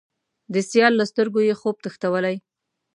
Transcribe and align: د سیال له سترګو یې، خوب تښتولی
د 0.53 0.55
سیال 0.69 0.93
له 0.97 1.05
سترګو 1.11 1.39
یې، 1.47 1.53
خوب 1.59 1.75
تښتولی 1.83 2.35